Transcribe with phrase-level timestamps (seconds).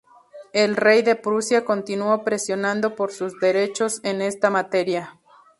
[0.53, 5.19] El rey de Prusia continuó presionando por sus derechos en esta materia.